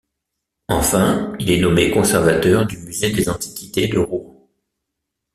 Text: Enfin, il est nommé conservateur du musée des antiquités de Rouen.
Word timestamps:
Enfin, 0.67 1.31
il 1.39 1.51
est 1.51 1.59
nommé 1.61 1.91
conservateur 1.91 2.65
du 2.65 2.75
musée 2.77 3.11
des 3.11 3.29
antiquités 3.29 3.87
de 3.87 3.99
Rouen. 3.99 4.49